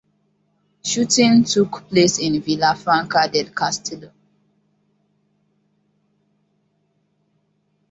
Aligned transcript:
Shooting 0.83 1.43
took 1.43 1.87
place 1.87 2.17
in 2.17 2.41
Villafranca 2.41 3.31
del 3.31 3.51
Castillo. 3.51 4.11